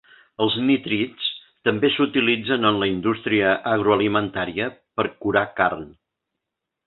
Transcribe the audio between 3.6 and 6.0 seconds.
agroalimentària per curar carn.